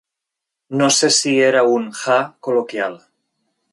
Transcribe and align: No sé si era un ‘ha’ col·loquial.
No 0.79 0.87
sé 0.95 1.09
si 1.17 1.33
era 1.49 1.63
un 1.73 1.85
‘ha’ 1.99 2.17
col·loquial. 2.49 2.97